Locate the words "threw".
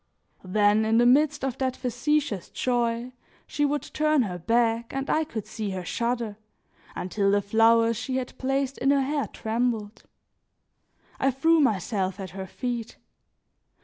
11.29-11.59